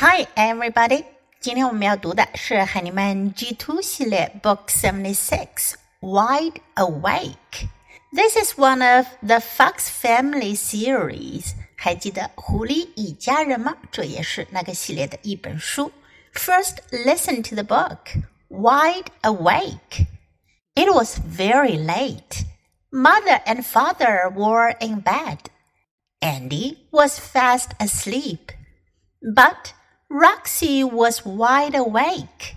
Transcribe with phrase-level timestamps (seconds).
[0.00, 1.04] Hi, everybody！
[1.40, 7.66] 今天我们要读的是海尼曼 G Two 系列 Book Seventy Six Wide Awake.
[8.12, 11.54] This is one of the Fox Family series.
[11.76, 13.76] 还记得狐狸一家人吗？
[13.90, 15.90] 这也是那个系列的一本书。
[16.32, 18.22] First, listen to the book.
[18.46, 20.06] Wide Awake.
[20.74, 22.44] It was very late.
[22.92, 25.38] Mother and father were in bed.
[26.20, 28.52] Andy was fast asleep.
[29.20, 29.72] But
[30.13, 32.55] Roxy was wide awake.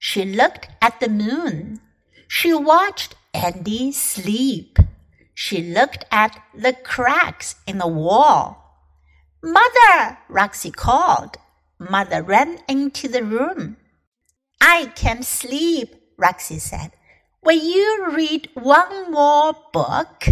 [0.00, 1.80] She looked at the moon.
[2.26, 4.76] She watched Andy sleep.
[5.32, 8.90] She looked at the cracks in the wall.
[9.40, 11.36] Mother, Roxy called.
[11.78, 13.76] Mother ran into the room.
[14.60, 16.90] I can't sleep, Roxy said.
[17.40, 20.26] Will you read one more book?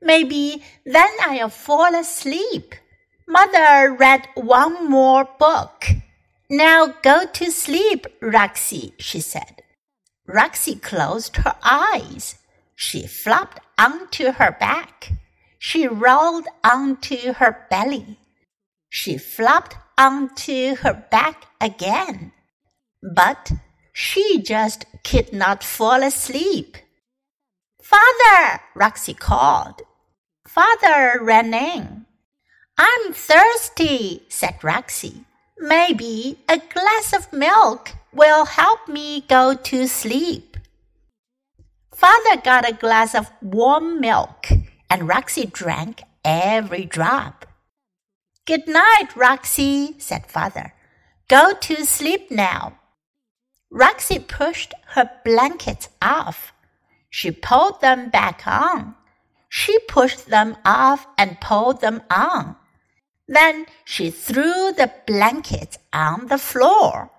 [0.00, 2.74] Maybe then I'll fall asleep.
[3.30, 5.84] Mother read one more book.
[6.48, 9.60] Now go to sleep, Roxy, she said.
[10.26, 12.36] Roxy closed her eyes.
[12.74, 15.12] She flopped onto her back.
[15.58, 18.18] She rolled onto her belly.
[18.88, 22.32] She flopped onto her back again.
[23.02, 23.52] But
[23.92, 26.78] she just could not fall asleep.
[27.82, 29.82] Father, Roxy called.
[30.46, 32.06] Father ran in.
[32.78, 35.24] I'm thirsty, said Roxy.
[35.58, 40.56] Maybe a glass of milk will help me go to sleep.
[41.92, 44.46] Father got a glass of warm milk,
[44.88, 47.44] and Roxy drank every drop.
[48.46, 50.72] Good night, Roxy, said Father.
[51.26, 52.78] Go to sleep now.
[53.70, 56.52] Roxy pushed her blankets off.
[57.10, 58.94] She pulled them back on.
[59.48, 62.54] She pushed them off and pulled them on.
[63.28, 67.10] Then she threw the blankets on the floor.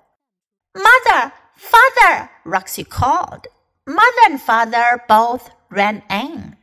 [0.76, 3.48] Mother, father, Roxy called.
[3.86, 6.56] Mother and father both ran in.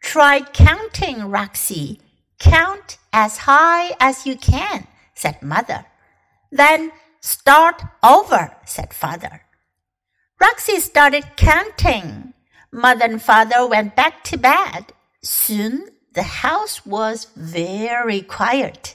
[0.00, 2.00] Try counting, Roxy.
[2.40, 5.84] Count as high as you can, said mother.
[6.50, 9.42] Then start over, said father.
[10.40, 12.32] Roxy started counting.
[12.72, 14.92] Mother and father went back to bed.
[15.22, 18.94] Soon the house was very quiet.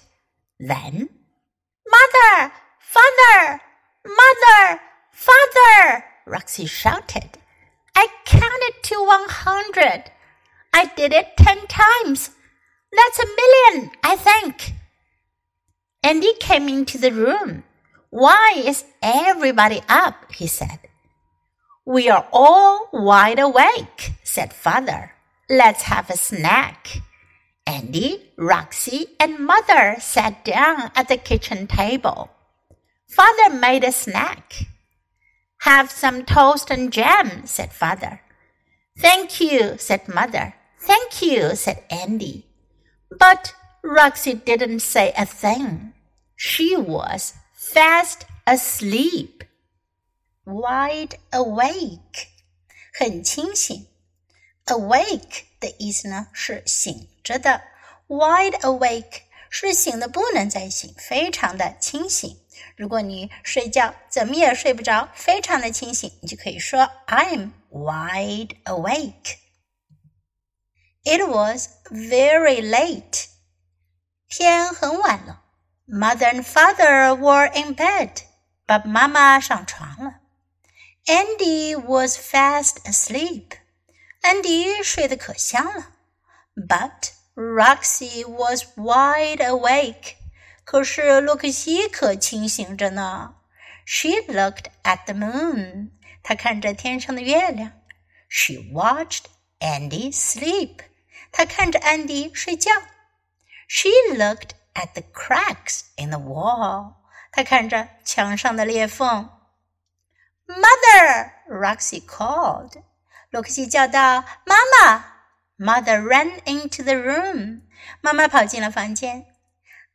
[0.59, 1.09] Then,
[1.87, 2.51] Mother!
[2.79, 3.61] Father!
[4.05, 4.79] Mother!
[5.11, 6.05] Father!
[6.25, 7.37] Roxy shouted.
[7.95, 10.11] I counted to one hundred.
[10.73, 12.31] I did it ten times.
[12.91, 14.73] That's a million, I think.
[16.03, 17.63] Andy came into the room.
[18.09, 20.31] Why is everybody up?
[20.31, 20.79] he said.
[21.85, 25.12] We are all wide awake, said father.
[25.50, 27.00] Let's have a snack.
[27.66, 32.30] Andy, Roxy, and Mother sat down at the kitchen table.
[33.08, 34.54] Father made a snack.
[35.62, 38.20] Have some toast and jam, said Father.
[38.98, 40.54] Thank you, said Mother.
[40.80, 42.46] Thank you, said Andy.
[43.10, 45.92] But Roxy didn't say a thing.
[46.36, 49.44] She was fast asleep.
[50.44, 52.28] Wide awake.
[52.98, 53.86] 很清醒。
[54.66, 57.62] Awake 的意思呢是醒着的，
[58.06, 62.38] wide awake 是醒的不能再醒，非常的清醒。
[62.76, 69.38] 如果你睡觉怎么也睡不着，非常的清醒，你就可以说 I'm wide awake.
[71.04, 73.26] It was very late.
[74.28, 75.44] 天很晚了。
[75.86, 78.10] Mother and father were in bed.
[78.66, 80.20] 爸爸妈妈上床了。
[81.06, 83.52] Andy was fast asleep.
[84.22, 85.92] 安迪睡得可香了，
[86.54, 90.14] But Roxy was wide awake。
[90.64, 93.36] 可是洛克西可清醒着呢。
[93.86, 95.92] She looked at the moon。
[96.22, 97.72] 她看着天上的月亮。
[98.28, 99.24] She watched
[99.60, 100.80] Andy sleep。
[101.32, 102.70] 她看着安迪睡觉。
[103.66, 106.96] She looked at the cracks in the wall。
[107.32, 109.30] 她看着墙上的裂缝。
[110.46, 112.82] Mother，Roxy called。
[113.33, 115.05] 洛克西叫道：“妈妈
[115.57, 117.61] ！”Mother ran into the room。
[117.99, 119.25] 妈妈跑进了房间。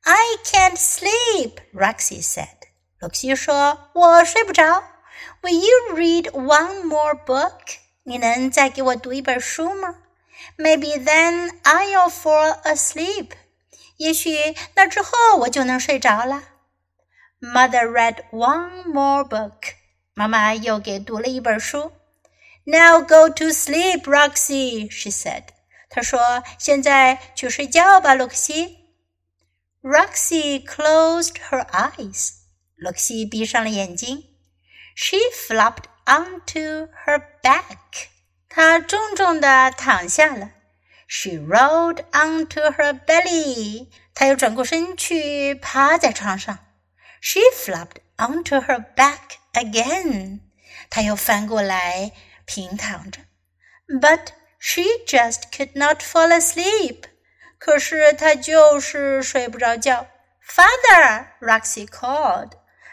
[0.02, 2.49] I can't sleep, Roxy said.
[2.99, 4.82] 洛克西说：“我睡不着。
[5.43, 7.76] ”Will you read one more book？
[8.02, 9.94] 你能再给我读一本书吗
[10.56, 13.31] ？Maybe then I'll fall asleep。
[13.99, 15.12] 也许那之后
[15.43, 16.43] 我就能睡着了。
[17.40, 19.75] Mother read one more book。
[20.14, 21.93] 妈妈又给读了一本书。
[22.68, 25.44] now go to sleep, Roxy, she said.
[25.90, 28.80] 她说：“现在去睡觉吧，洛克西。”
[29.84, 32.31] Roxy closed her eyes.
[32.75, 34.24] 露西闭上了眼睛。
[34.96, 38.08] She flopped onto her back.
[38.50, 40.52] 她重重地躺下了。
[41.08, 43.88] She rolled onto her belly.
[44.16, 46.60] 她又转过身去，趴在床上。
[47.22, 50.40] She flopped onto her back again.
[50.90, 52.12] 她又翻过来，
[52.48, 53.22] 平躺着。
[53.88, 54.30] But
[54.60, 57.04] she just could not fall asleep.
[57.58, 60.08] 可是她就是睡不着觉。
[60.46, 62.52] Father, Roxy called.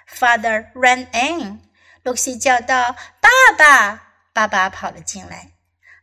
[0.09, 1.62] Father ran in.
[2.03, 5.53] 露西叫道：“爸爸！”爸爸跑了进来。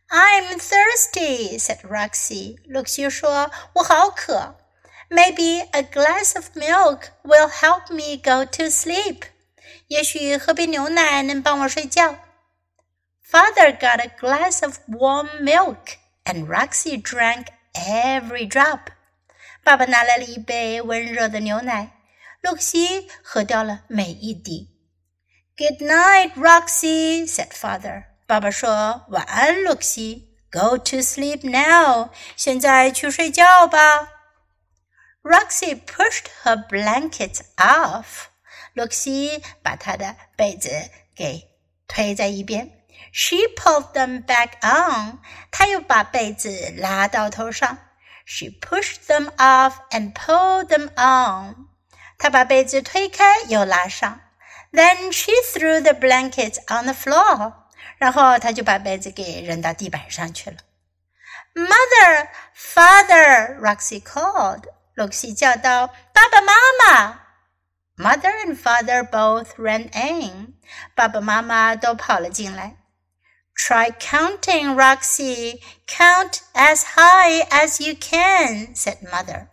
[0.08, 2.58] I'm thirsty," said Roxy.
[2.64, 4.56] 露西说：“我好渴。
[5.10, 9.22] Maybe a glass of milk will help me go to sleep.
[9.88, 12.16] 也许喝杯牛奶能帮我睡觉。”
[13.32, 18.90] Father got a glass of warm milk, and Roxy drank every drop.
[19.62, 21.90] 爸爸拿来了一杯温热的牛奶，
[22.40, 24.70] 露西喝掉了每一滴。
[25.58, 28.04] Good night, Roxy," said father.
[28.26, 30.24] 爸爸说：“晚安，露西。
[30.50, 32.10] Go to sleep now.
[32.34, 34.08] 现在去睡觉吧。”
[35.22, 38.28] Roxy pushed her blanket off.
[38.72, 40.70] 露西把她的被子
[41.14, 41.50] 给
[41.86, 42.70] 推在一边。
[43.12, 45.18] She pulled them back on.
[45.50, 47.78] 她又把被子拉到头上。
[48.24, 51.68] She pushed them off and pulled them on.
[52.18, 54.20] 她把被子推开又拉上。
[54.72, 57.54] Then she threw the blankets on the floor.
[57.96, 60.58] 然后她就把被子给扔到地板上去了。
[61.54, 64.64] Mother, father, Roxy called.
[64.94, 66.52] 露西叫道：“爸爸妈
[66.86, 67.20] 妈。”
[67.96, 70.54] Mother and father both ran in.
[70.94, 72.76] 爸爸妈妈都跑了进来。
[73.54, 75.60] Try counting, Roxy.
[75.86, 79.48] Count as high as you can," said mother.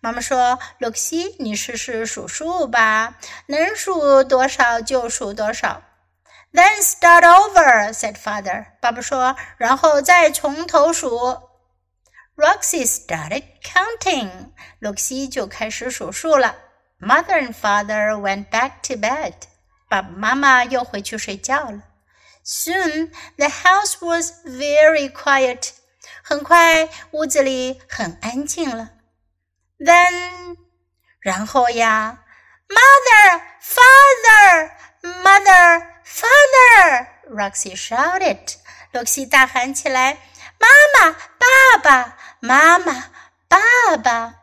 [0.00, 3.16] 妈妈说：“露西，你试试数数吧，
[3.46, 5.82] 能数多少就数多少。”
[6.52, 8.66] Then start over," said father.
[8.80, 11.48] 爸爸说：“然后再从头数。”
[12.36, 14.50] Roxy started counting.
[14.80, 16.56] 露西就开始数数了。
[17.00, 19.34] Mother and father went back to bed.
[19.88, 21.82] 爸爸妈妈又回去睡觉了。
[22.42, 25.70] Soon the house was very quiet.
[26.22, 28.90] 很快屋子里很安静了。
[29.78, 30.56] Then，
[31.20, 32.18] 然后呀，
[32.68, 34.70] Mother, Father,
[35.22, 37.06] Mother, Father!
[37.30, 38.56] Roxy shouted.
[38.92, 40.18] 露西大喊起来：“
[40.58, 43.10] 妈妈，爸爸，妈妈，
[43.48, 44.34] 爸爸！”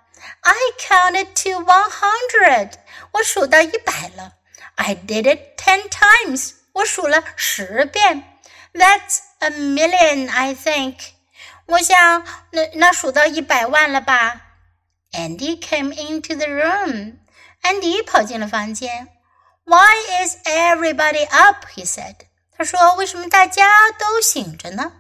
[0.41, 2.73] I counted to one hundred.
[3.11, 4.33] 我数到一百了。
[4.75, 6.53] I did it ten times.
[6.75, 8.39] 我数了十遍，
[8.73, 10.95] That's a million, I think。
[11.67, 14.41] 我想那那数到一百万了吧？
[15.11, 17.17] Andy came into the room.
[17.61, 19.07] Andy 跑进了房间。
[19.65, 21.65] Why is everybody up?
[21.75, 22.15] He said.
[22.57, 24.91] 他说：“为什么大家都醒着呢？”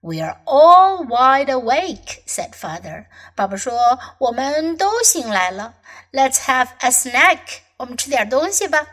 [0.00, 3.06] We are all wide awake," said father.
[3.34, 5.74] 爸爸说：“我们都醒来了。
[6.12, 7.38] Let's have a snack.
[7.78, 8.86] 我们吃点东西吧。”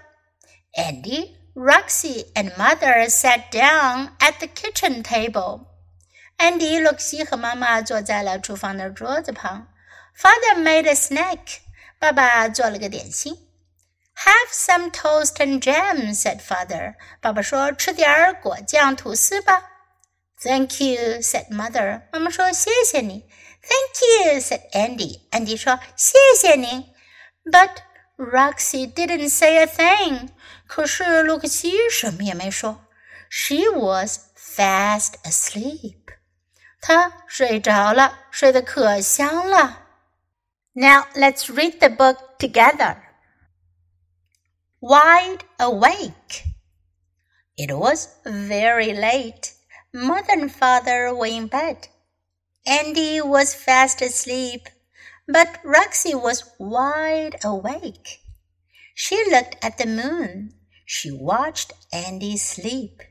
[0.78, 5.68] Andy Roxy and mother sat down at the kitchen table.
[6.38, 9.68] Andy、洛克西和妈妈坐在了厨房的桌子旁。
[10.18, 11.60] Father made a snack.
[12.00, 13.38] 爸爸做了个点心。
[14.16, 16.95] Have some toast and jam, said father.
[17.21, 19.71] 爸爸说：“吃点儿果酱吐司吧。”
[20.42, 22.04] Thank you, said mother.
[22.12, 23.30] 妈妈说：“谢谢你。”
[23.66, 25.28] Thank you, said Andy.
[25.31, 26.85] Andy 说：“谢谢您。”
[27.45, 27.71] But
[28.19, 30.30] Roxy didn't say a thing.
[30.68, 32.85] 可是露克西什么也没说。
[33.30, 35.97] She was fast asleep.
[36.80, 39.81] 她睡着了，睡得可香了。
[40.74, 42.97] Now let's read the book together.
[44.80, 46.45] Wide awake.
[47.57, 49.54] It was very late.
[49.94, 51.88] Mother and father were in bed.
[52.66, 54.68] Andy was fast asleep
[55.32, 58.20] but Roxy was wide awake.
[58.94, 60.55] She looked at the moon.
[60.84, 63.03] She watched Andy sleep.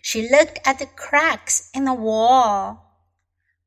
[0.00, 2.96] She looked at the cracks in the wall.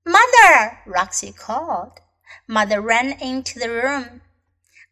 [0.06, 2.00] Mother, Roxy called.
[2.48, 4.22] Mother ran into the room.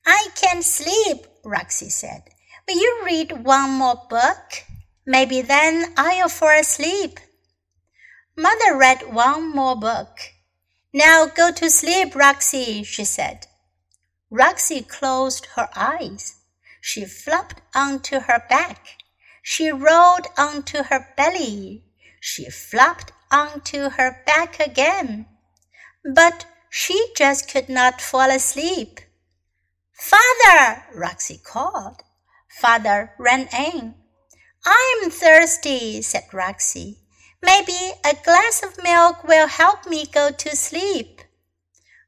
[0.06, 2.24] I can't sleep, Roxy said.
[2.68, 4.64] Will you read one more book?
[5.06, 7.20] Maybe then I'll fall asleep.
[8.38, 10.20] Mother read one more book.
[10.94, 13.46] Now go to sleep, Roxy, she said.
[14.32, 16.36] Roxy closed her eyes.
[16.82, 18.98] She flopped onto her back.
[19.44, 21.84] She rolled onto her belly.
[22.20, 25.28] She flopped onto her back again.
[26.04, 29.00] But she just could not fall asleep.
[29.94, 32.02] Father, Roxy called.
[32.60, 33.96] Father ran in.
[34.66, 36.98] I'm thirsty, said Roxy.
[37.42, 41.22] Maybe a glass of milk will help me go to sleep.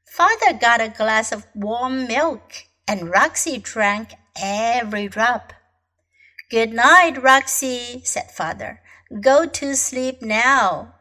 [0.05, 2.53] Father got a glass of warm milk,
[2.87, 5.53] and Roxy drank every drop.
[6.49, 8.81] Good night, Roxy, said Father.
[9.21, 10.95] Go to sleep now.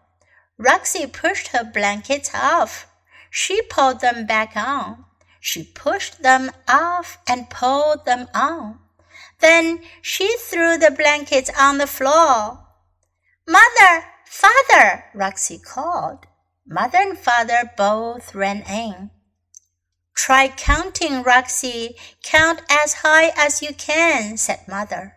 [0.58, 2.86] Roxy pushed her blankets off.
[3.30, 5.06] She pulled them back on.
[5.40, 8.78] She pushed them off and pulled them on.
[9.40, 12.66] Then she threw the blankets on the floor.
[13.48, 16.26] Mother, father, Roxy called.
[16.66, 19.10] Mother and father both ran in.
[20.14, 21.96] Try counting, Roxy.
[22.22, 25.16] Count as high as you can, said mother.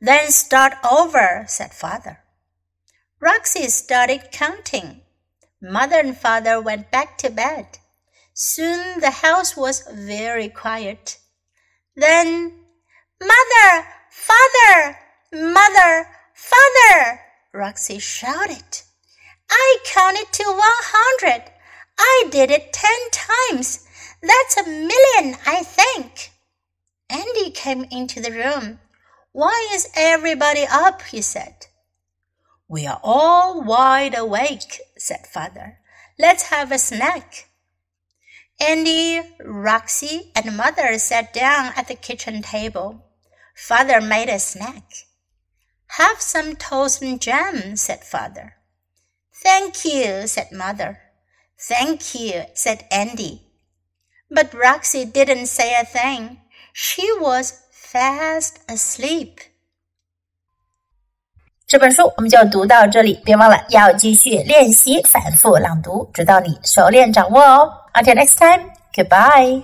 [0.00, 2.20] Then start over, said father.
[3.20, 5.02] Roxy started counting.
[5.60, 7.78] Mother and father went back to bed.
[8.32, 11.18] Soon the house was very quiet.
[11.96, 12.52] Then,
[13.20, 13.86] Mother!
[14.10, 14.98] Father!
[15.32, 16.06] Mother!
[16.32, 17.20] Father!
[17.58, 18.82] Roxy shouted.
[19.50, 21.50] I counted to one hundred.
[21.98, 23.84] I did it ten times.
[24.22, 26.30] That's a million, I think.
[27.10, 28.78] Andy came into the room.
[29.32, 31.02] Why is everybody up?
[31.02, 31.66] he said.
[32.68, 35.78] We are all wide awake, said father.
[36.16, 37.48] Let's have a snack.
[38.60, 43.04] Andy, Roxy, and mother sat down at the kitchen table.
[43.56, 45.07] Father made a snack.
[45.97, 48.53] Have some toast and jam, said father.
[49.43, 50.97] Thank you, said mother.
[51.59, 53.41] Thank you, said Andy.
[54.29, 56.37] But Roxy didn't say a thing.
[56.73, 59.37] She was fast asleep.
[61.67, 67.71] 这本书我们就读到这里，别忘了要继续练习反复朗读，直到你熟练掌握哦。
[67.93, 69.63] Until next time, goodbye.